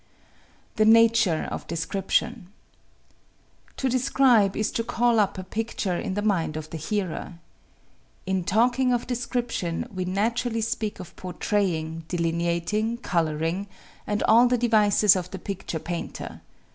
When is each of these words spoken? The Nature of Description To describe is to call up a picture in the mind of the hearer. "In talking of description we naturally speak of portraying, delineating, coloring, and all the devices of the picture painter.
The 0.77 0.85
Nature 0.85 1.47
of 1.51 1.67
Description 1.67 2.47
To 3.77 3.87
describe 3.87 4.57
is 4.57 4.71
to 4.71 4.83
call 4.83 5.19
up 5.19 5.37
a 5.37 5.43
picture 5.43 5.95
in 5.95 6.15
the 6.15 6.23
mind 6.23 6.57
of 6.57 6.71
the 6.71 6.77
hearer. 6.77 7.35
"In 8.25 8.43
talking 8.43 8.91
of 8.93 9.05
description 9.05 9.87
we 9.93 10.05
naturally 10.05 10.61
speak 10.61 10.99
of 10.99 11.15
portraying, 11.15 12.03
delineating, 12.07 12.97
coloring, 12.97 13.67
and 14.07 14.23
all 14.23 14.47
the 14.47 14.57
devices 14.57 15.15
of 15.15 15.29
the 15.29 15.37
picture 15.37 15.77
painter. 15.77 16.41